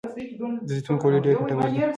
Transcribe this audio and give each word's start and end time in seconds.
د 0.67 0.69
زیتون 0.75 0.95
غوړي 1.01 1.17
ډیر 1.25 1.35
ګټور 1.41 1.61
دي. 1.73 1.81